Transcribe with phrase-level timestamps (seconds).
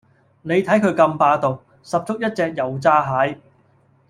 [0.41, 3.39] 你睇佢咁霸道，十足一隻油炸蟹